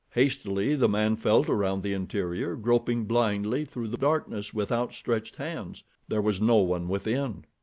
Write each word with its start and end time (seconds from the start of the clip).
Hastily 0.15 0.73
the 0.73 0.89
man 0.89 1.15
felt 1.15 1.47
around 1.47 1.83
the 1.83 1.93
interior, 1.93 2.55
groping 2.55 3.05
blindly 3.05 3.65
through 3.65 3.89
the 3.89 3.97
darkness 3.99 4.51
with 4.51 4.71
outstretched 4.71 5.35
hands. 5.35 5.83
There 6.07 6.23
was 6.23 6.41
no 6.41 6.55
one 6.55 6.87
within! 6.87 7.45